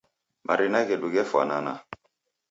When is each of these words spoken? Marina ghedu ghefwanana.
Marina 0.47 0.79
ghedu 0.87 1.07
ghefwanana. 1.13 1.73